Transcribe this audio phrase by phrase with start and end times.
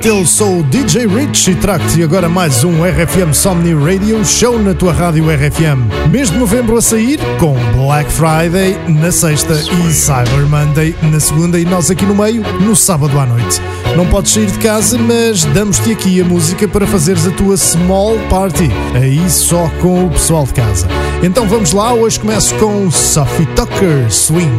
[0.00, 4.58] noite, eu sou o DJ Rich e trago-te agora mais um RFM Somni Radio Show
[4.58, 6.10] na tua rádio RFM.
[6.10, 11.58] Mês de novembro a sair, com Black Friday na sexta e Cyber Monday na segunda
[11.58, 13.60] e nós aqui no meio, no sábado à noite.
[13.96, 18.18] Não podes sair de casa, mas damos-te aqui a música para fazeres a tua small
[18.30, 20.86] party, aí só com o pessoal de casa.
[21.22, 24.50] Então vamos lá, hoje começo com Sophie Tucker Swing.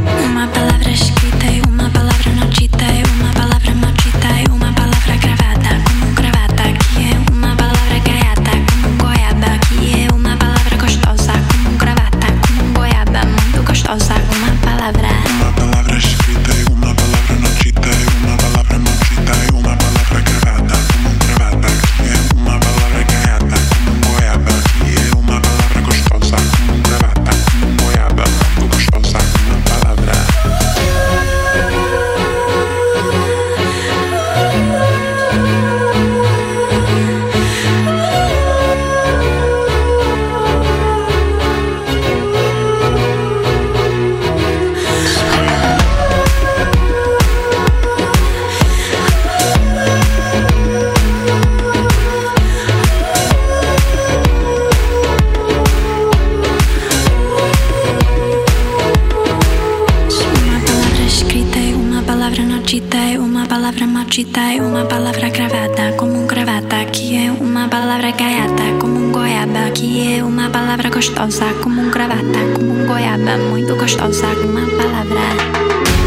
[64.12, 70.18] Maldita e uma palavra gravada como gravata que é uma palavra gaiata como goiaba que
[70.18, 76.01] é uma palavra gostosa como gravata como goiaba muito gostosa uma palavra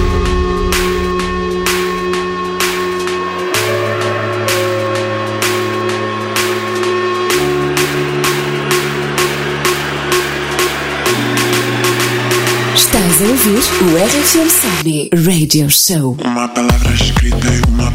[13.64, 16.16] Somni Radio Show.
[16.22, 17.90] Uma palavra escrita e uma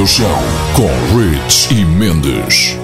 [0.00, 0.38] Radio Show.
[0.74, 2.78] Com Rich e Mendes.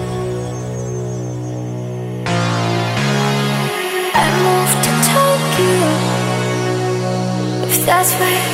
[4.15, 5.89] I moved to Tokyo.
[7.69, 8.46] If that's where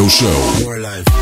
[0.00, 1.19] Radio Show.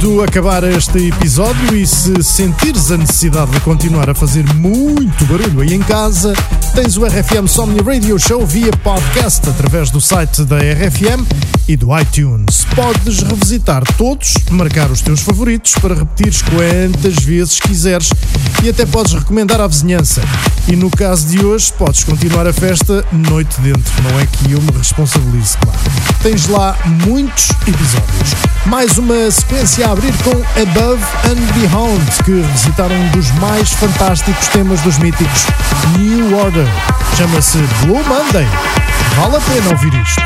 [0.00, 5.60] Quando acabar este episódio e se sentires a necessidade de continuar a fazer muito barulho
[5.60, 6.32] aí em casa,
[6.74, 11.22] tens o RFM Somni Radio Show via podcast através do site da RFM
[11.68, 12.64] e do iTunes.
[12.74, 18.08] Podes revisitar todos, marcar os teus favoritos para repetires quantas vezes quiseres
[18.62, 20.22] e até podes recomendar à vizinhança.
[20.66, 24.62] E no caso de hoje, podes continuar a festa noite dentro, não é que eu
[24.62, 25.78] me responsabilize, claro.
[26.22, 28.34] Tens lá muitos episódios.
[28.66, 34.48] Mais uma sequência a abrir com Above and Beyond, que revisitaram um dos mais fantásticos
[34.48, 35.46] temas dos míticos
[35.96, 36.66] New Order.
[37.16, 38.46] Chama-se Blue Monday.
[39.16, 40.19] Vale a pena ouvir isto.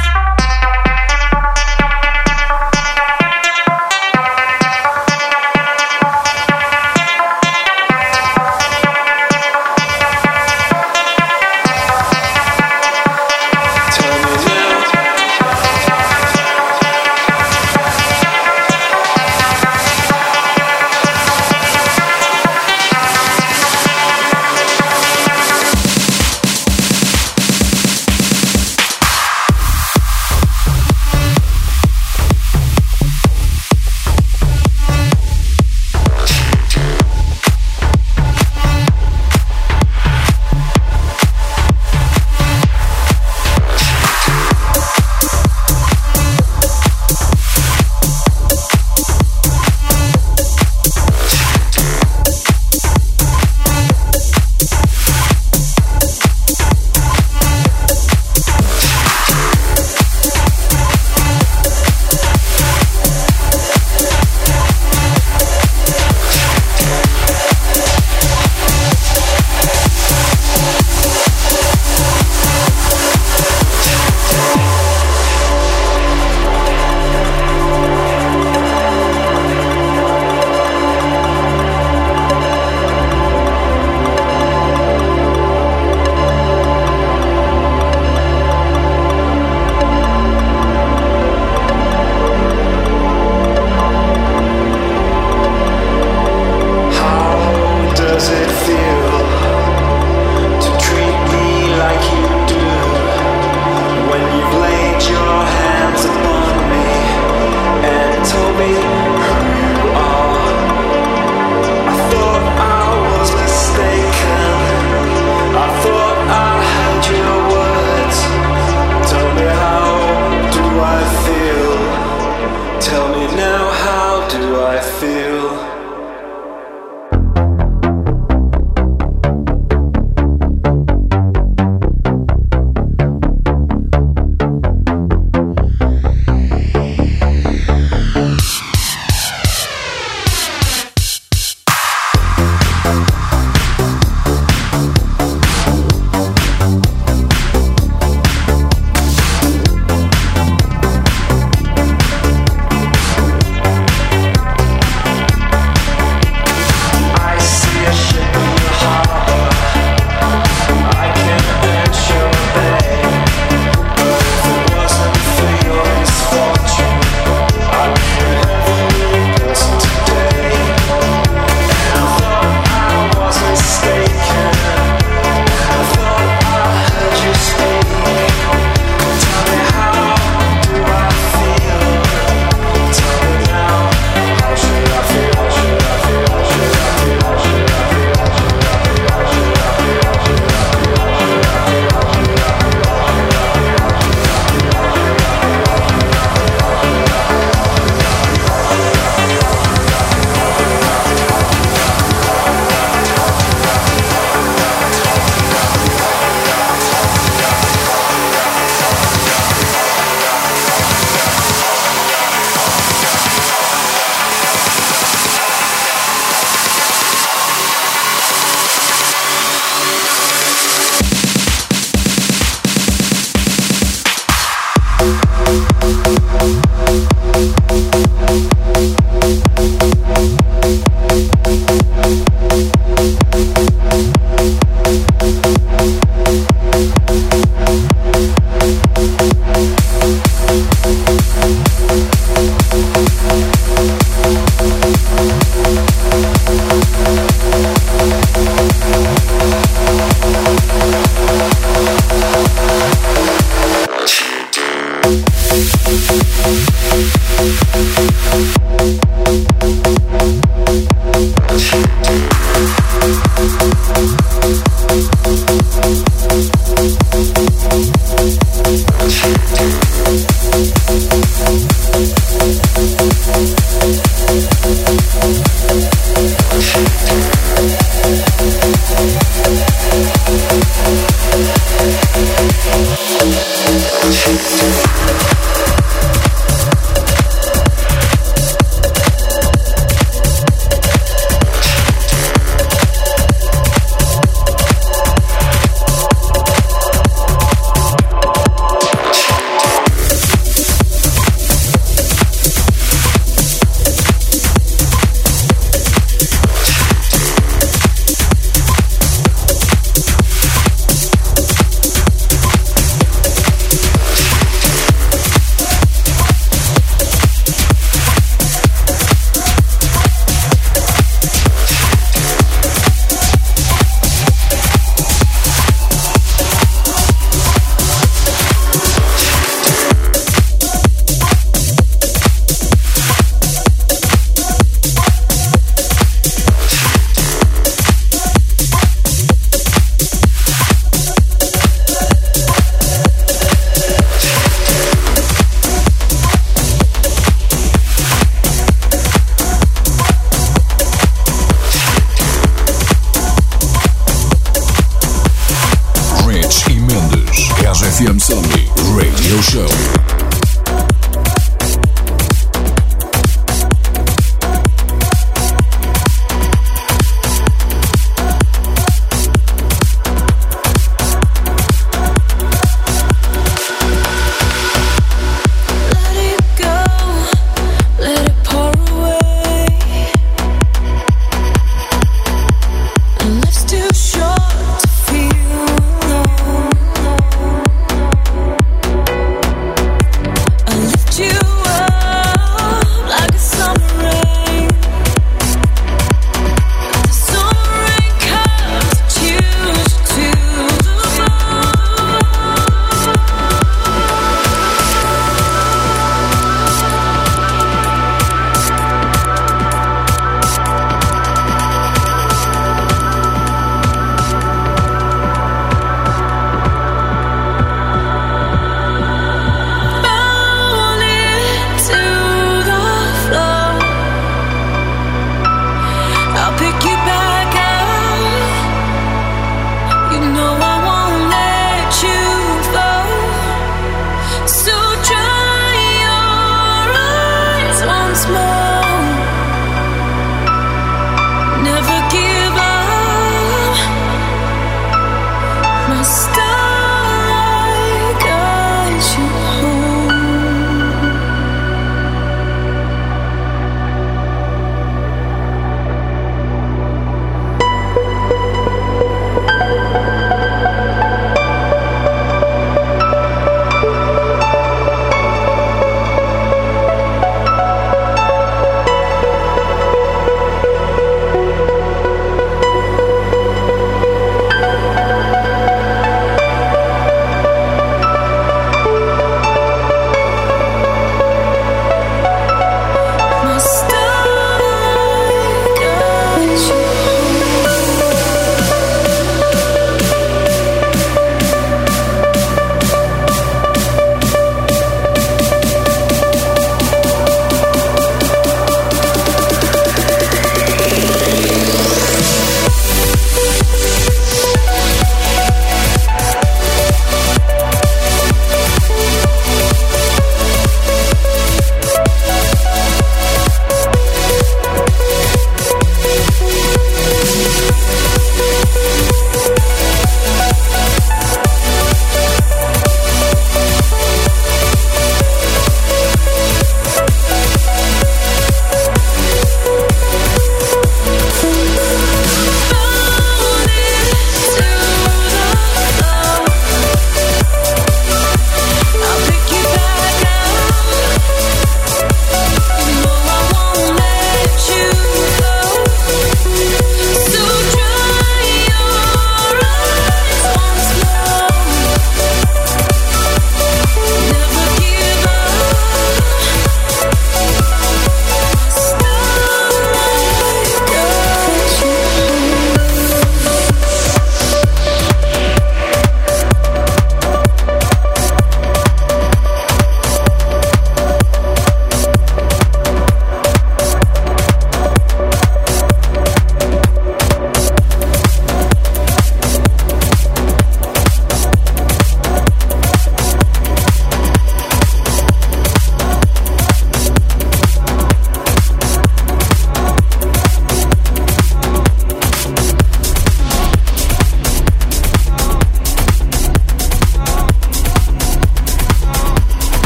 [124.67, 125.74] I feel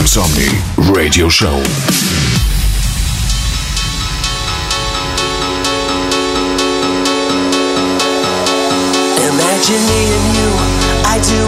[0.00, 1.56] RFM Somni Radio Show.
[9.28, 10.50] Imagine me and you,
[11.04, 11.42] I do.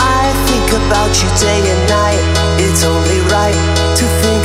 [0.00, 2.22] I think about you day and night.
[2.58, 3.58] It's only right
[3.96, 4.37] to think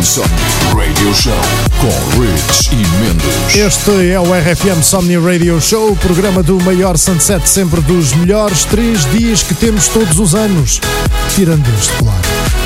[0.00, 1.40] RFM Somni Radio Show
[1.78, 3.54] com Rich e Mendes.
[3.54, 8.64] Este é o RFM Somni Radio Show, o programa do maior sunset sempre dos melhores
[8.64, 10.80] três dias que temos todos os anos.
[11.34, 12.18] Tirando este, claro.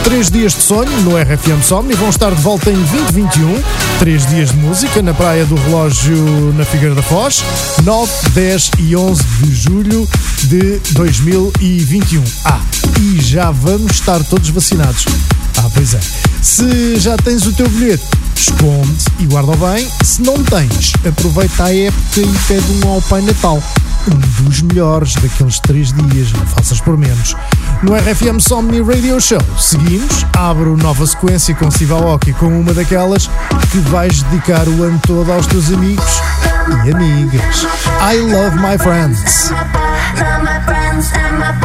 [0.04, 3.62] Três dias de sonho no RFM Somni vão estar de volta em 2021.
[3.98, 7.42] Três dias de música na Praia do Relógio na Figueira da Foz,
[7.82, 10.08] 9, 10 e 11 de julho
[10.44, 12.22] de 2021.
[12.44, 12.60] Ah,
[13.00, 15.04] e já vamos estar todos vacinados.
[15.58, 16.23] Ah, pois é.
[16.54, 18.04] Se já tens o teu bilhete,
[18.36, 19.90] esconde e guarda bem.
[20.04, 23.60] Se não tens, aproveita a época e pede um ao Pai Natal.
[24.06, 27.34] Um dos melhores daqueles três dias, não faças por menos.
[27.82, 33.28] No RFM Somni Radio Show, seguimos, abro nova sequência com Steve Aoki com uma daquelas
[33.72, 36.22] que vais dedicar o ano todo aos teus amigos
[36.86, 37.66] e amigas.
[38.00, 39.50] I love my friends.
[39.50, 41.64] Love my friends and my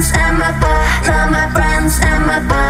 [0.00, 2.69] friends and my, friends and my friends.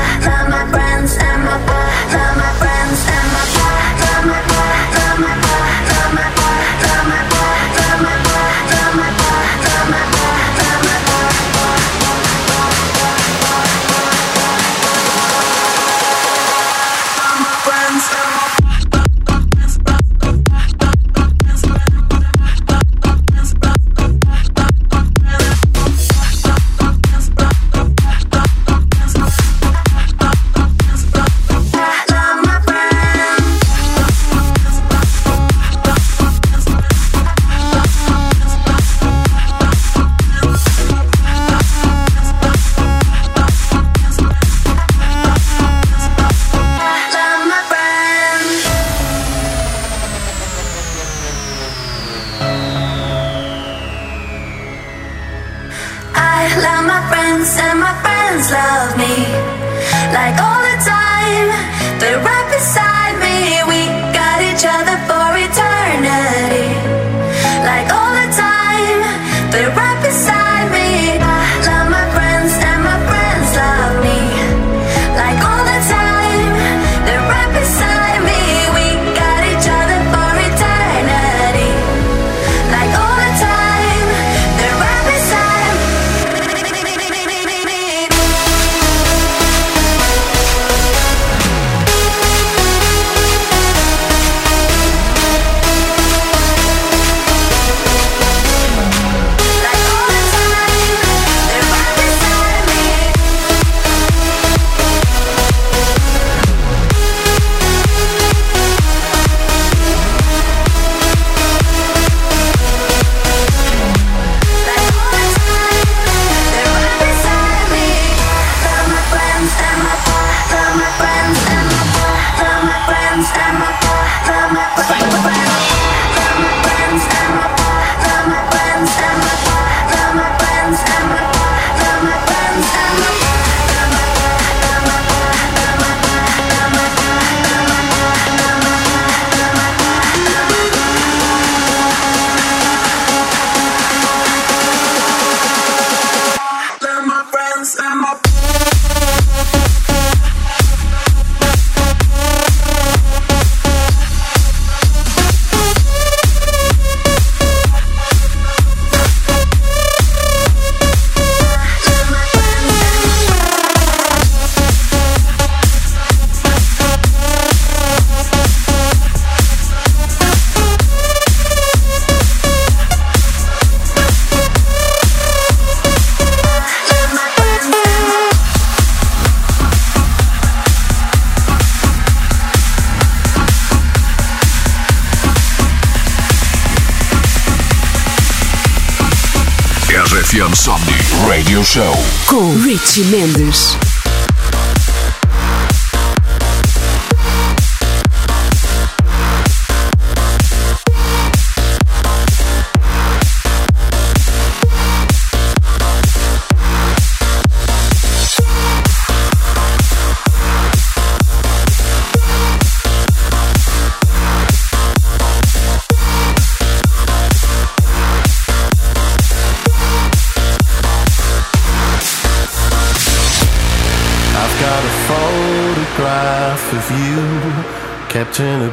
[192.70, 193.80] Richie Mendes.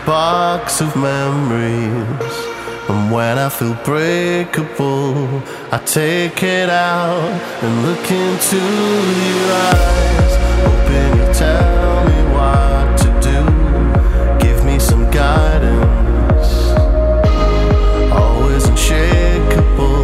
[0.08, 2.36] box of memories.
[2.88, 7.30] And when I feel breakable, I take it out
[7.62, 8.62] and look into
[9.28, 10.34] your eyes.
[10.66, 13.40] Hoping you tell me what to do.
[14.46, 16.52] Give me some guidance.
[18.14, 20.04] Always unshakable,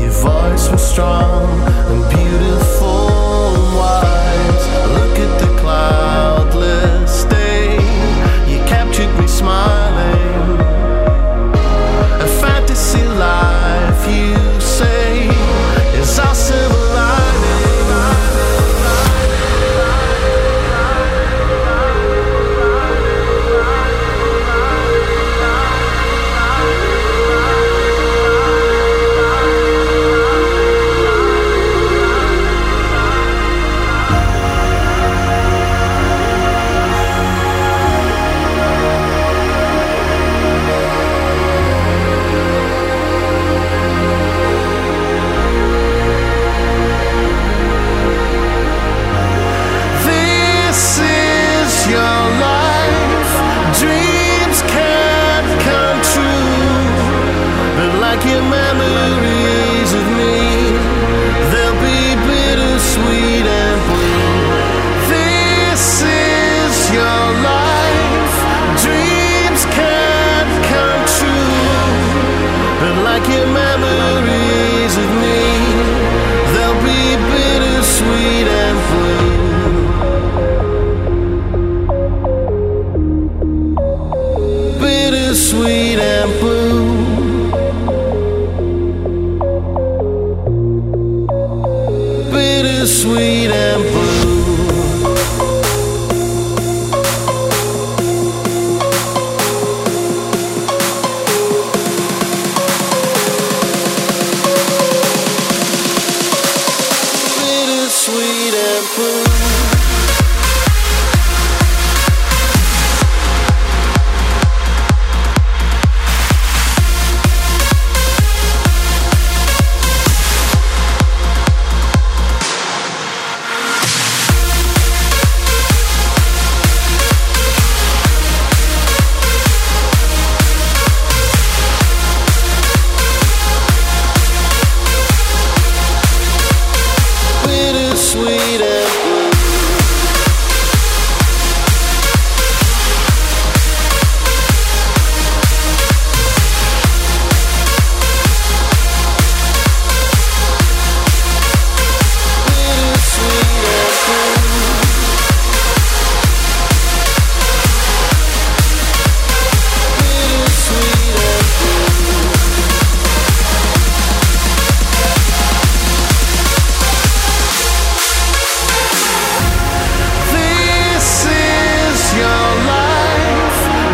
[0.00, 1.23] your voice was strong.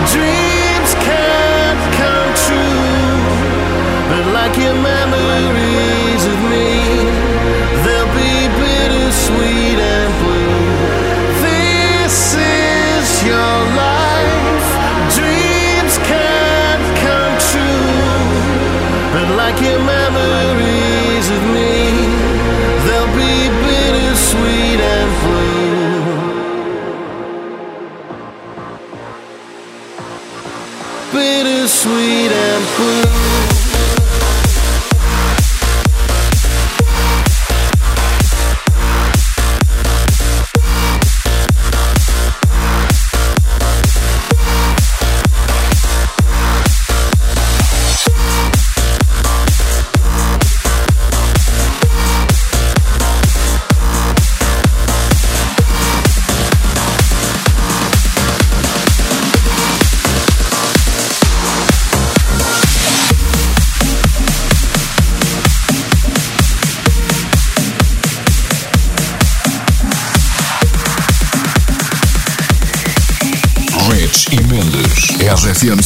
[0.08, 3.20] dreams can't come true.
[4.08, 5.19] But like your memory.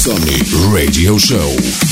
[0.05, 0.37] Sony
[0.71, 1.84] Radio Show.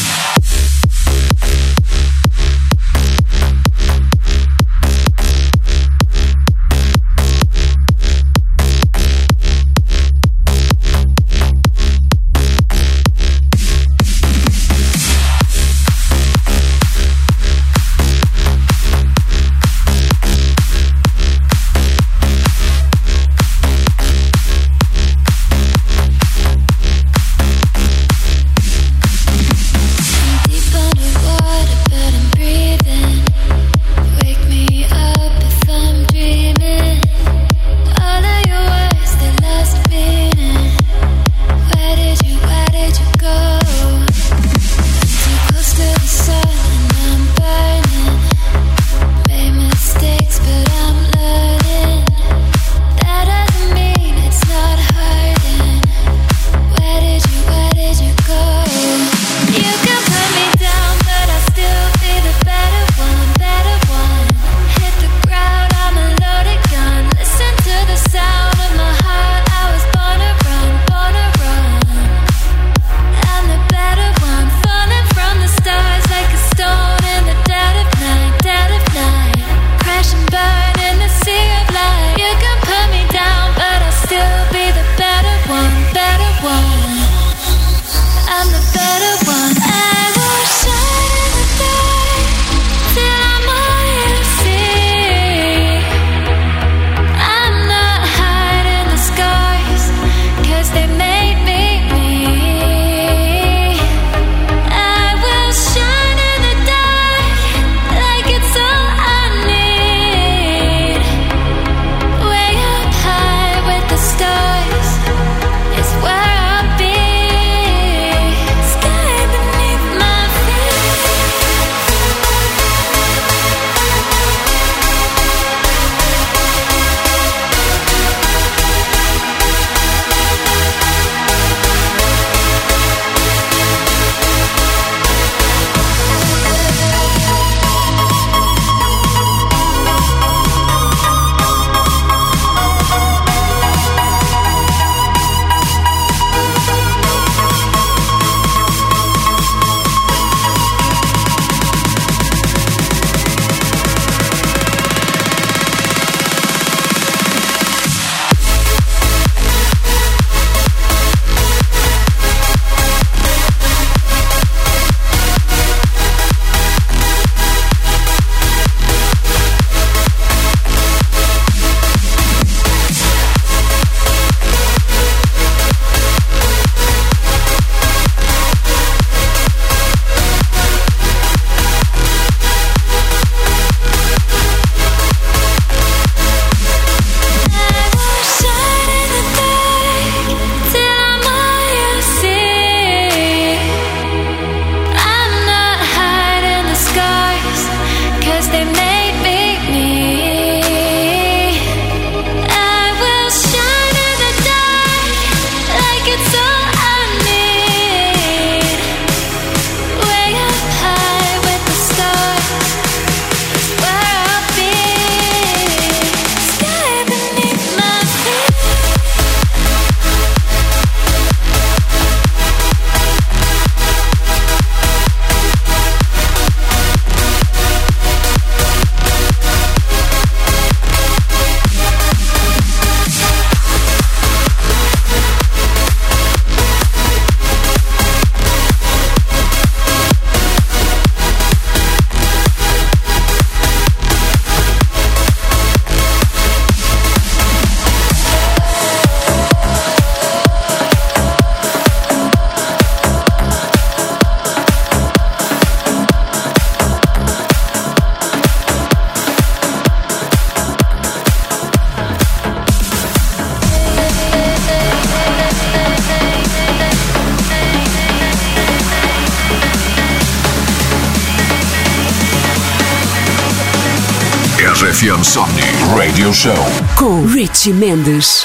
[274.92, 275.62] FM Somni
[275.96, 276.52] Radio Show
[276.98, 278.44] com Richie Mendes.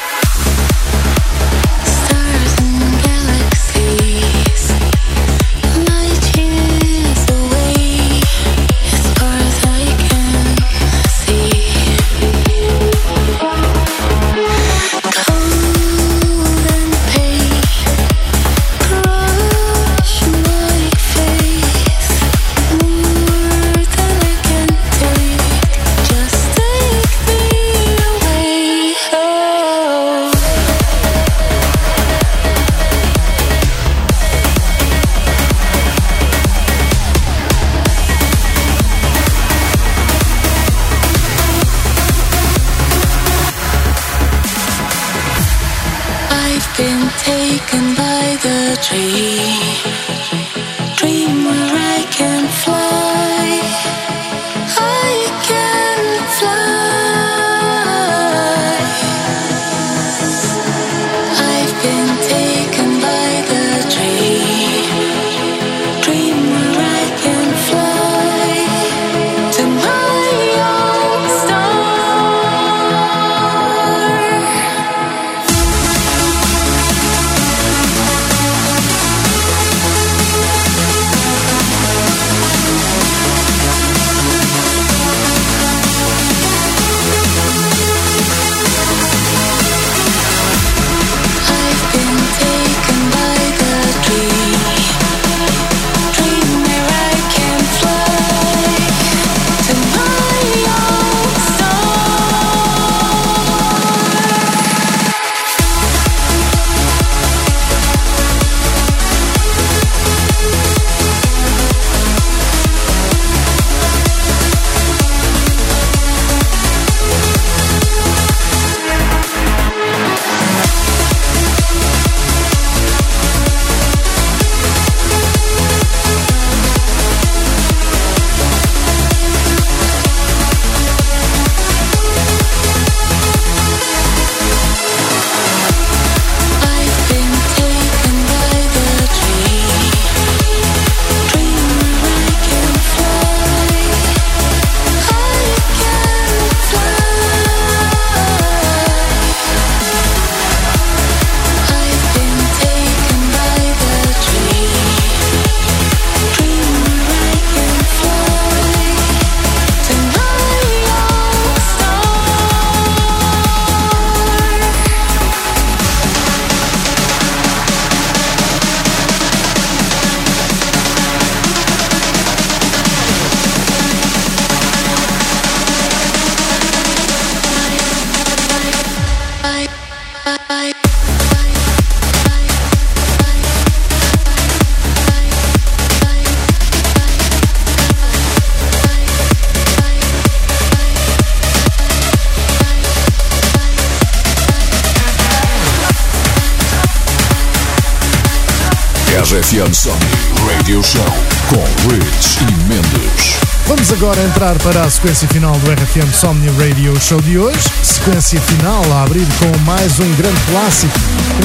[203.97, 207.67] agora entrar para a sequência final do RFM Somnia Radio Show de hoje.
[207.81, 210.93] Sequência final a abrir com mais um grande clássico,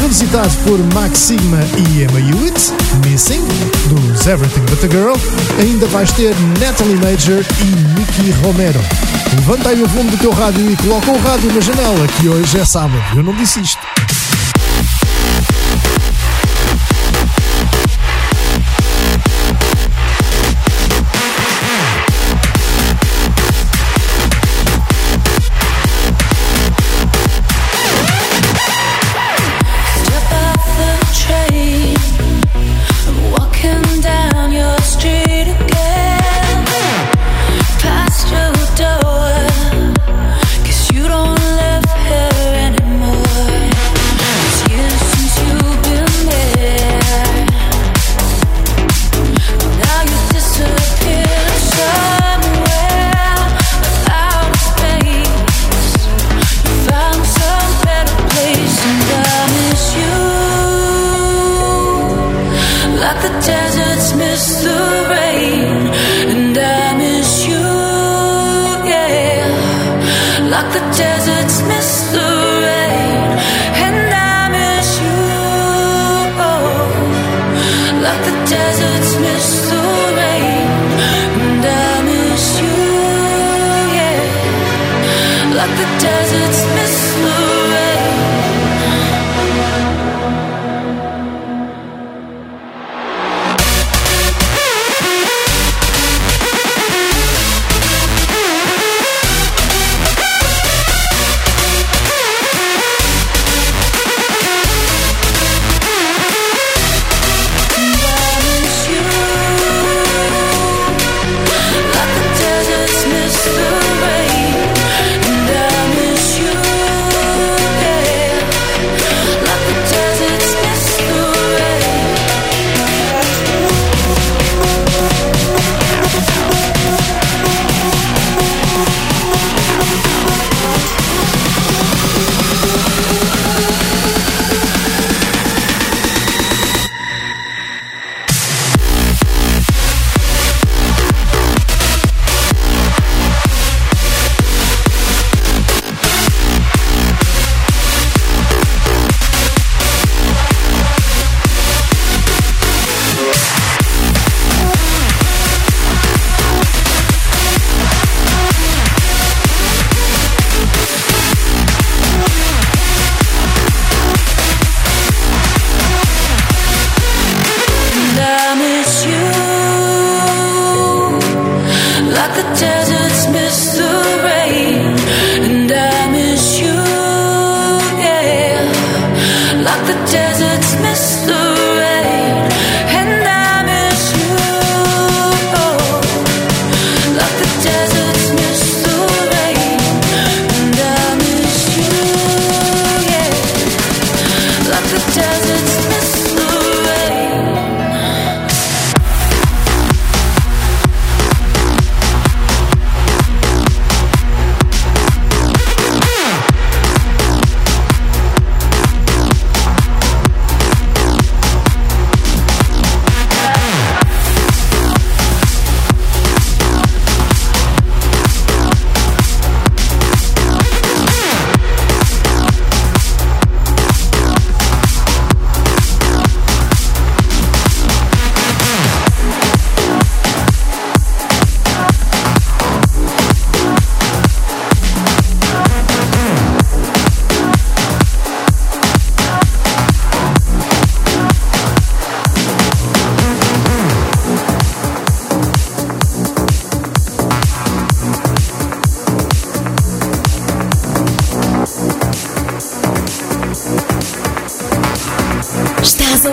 [0.03, 2.73] revisitado por Max Sigma e Emma Hewitt,
[3.07, 3.43] Missing,
[3.89, 5.17] dos Everything But a Girl.
[5.61, 8.81] Ainda vais ter Natalie Major e Nicky Romero.
[9.35, 12.59] Levanta aí o volume do teu rádio e coloca o rádio na janela, que hoje
[12.59, 13.03] é sábado.
[13.17, 14.02] Eu não disse isto.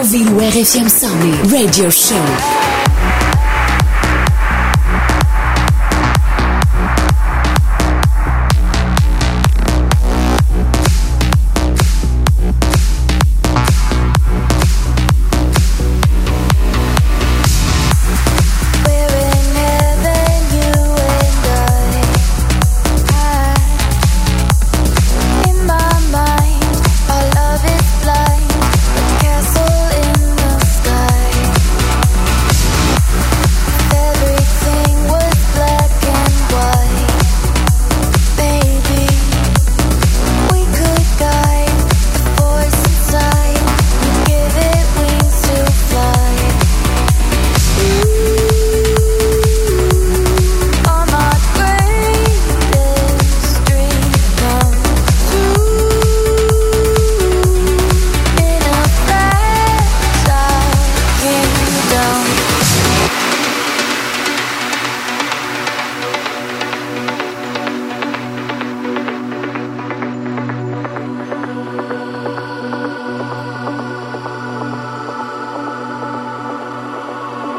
[0.09, 2.68] Ouvir o RFM Somni Radio Show.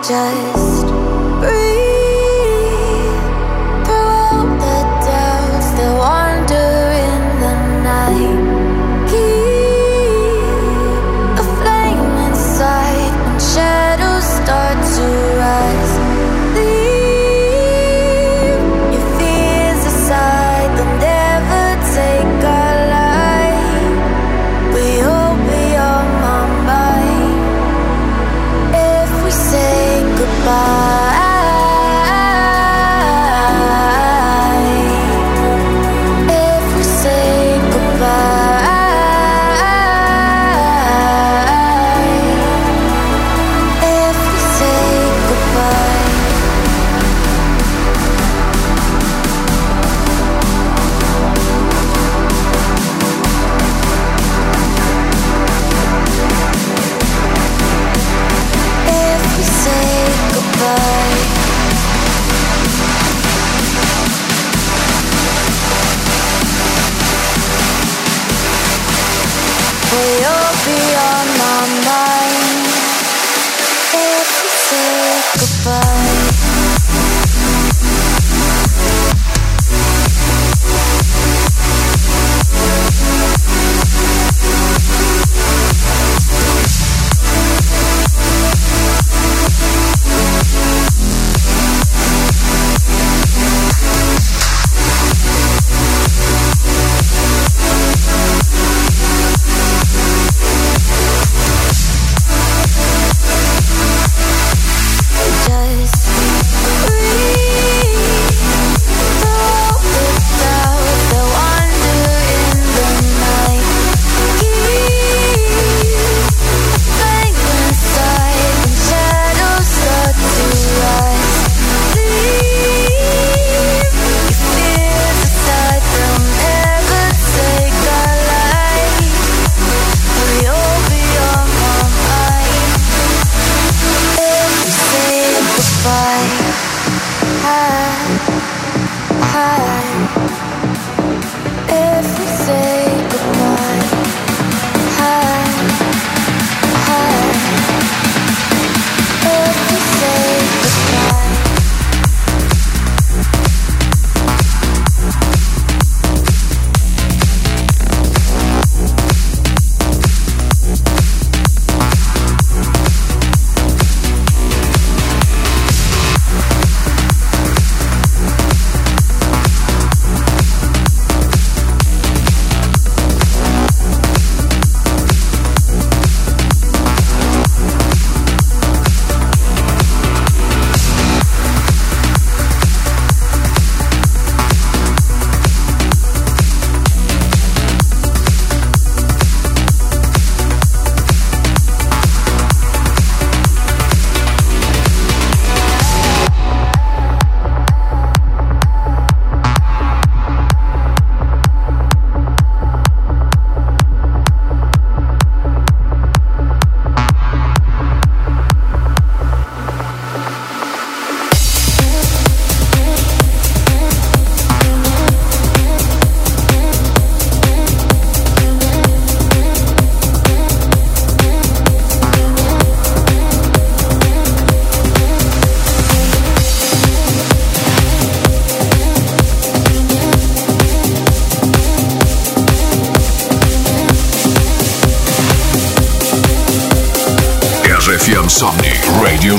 [0.03, 0.80] Just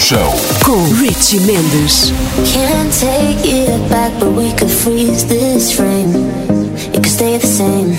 [0.01, 0.33] Show.
[0.65, 2.11] Com Richie Mendes.
[2.53, 6.11] Can't take it back, but we could freeze this frame.
[6.75, 7.93] It could stay the same.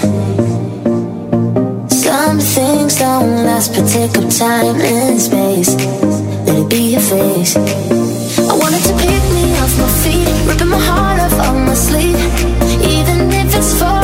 [1.88, 5.74] Some things don't last, but take up time and space.
[6.44, 7.56] Let it be your face.
[7.56, 12.18] I wanted to pick me off my feet, ripping my heart off of my sleeve.
[12.82, 14.01] Even if it's for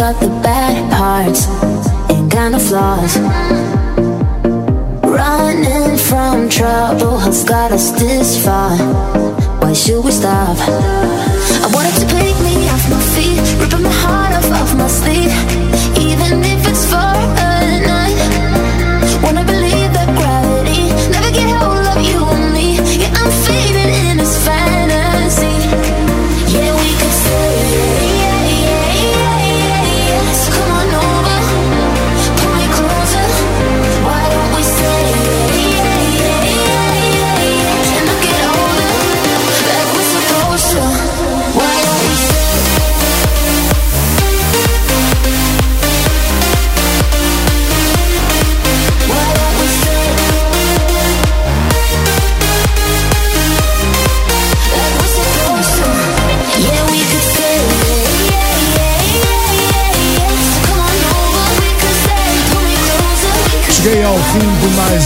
[0.00, 1.46] Forgot the bad parts
[2.08, 3.18] and kind of flaws.
[5.04, 8.78] Running from trouble has got us this far.
[9.60, 10.99] Why should we stop?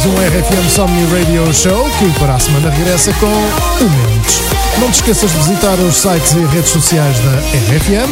[0.07, 4.41] Um RFM Somni Radio Show, que para a semana regressa com o Mendes.
[4.79, 8.11] Não te esqueças de visitar os sites e redes sociais da RFM,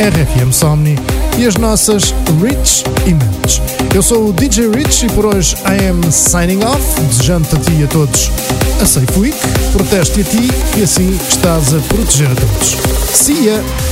[0.00, 0.98] RFM Somni
[1.36, 3.60] e as nossas Rich e Mendes.
[3.94, 7.72] Eu sou o DJ Rich e por hoje I am signing off, desejando-te a ti
[7.80, 8.30] e a todos
[8.80, 9.36] a Safe Week,
[9.72, 12.76] proteste a ti e assim estás a proteger a todos.
[13.12, 13.83] See ya!